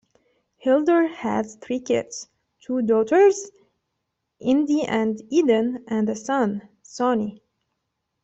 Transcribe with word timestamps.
Hilder 0.57 1.09
has 1.13 1.57
three 1.61 1.79
kids, 1.79 2.27
two 2.65 2.81
daughters, 2.81 3.51
Indy 4.39 4.81
and 4.81 5.21
Eden 5.29 5.85
and 5.87 6.09
a 6.09 6.15
son, 6.15 6.67
Sony. 6.83 7.39